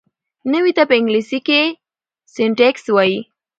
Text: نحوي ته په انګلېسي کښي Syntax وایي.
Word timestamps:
نحوي 0.51 0.71
ته 0.77 0.83
په 0.89 0.95
انګلېسي 0.99 1.39
کښي 1.47 1.61
Syntax 2.35 2.75
وایي. 2.95 3.19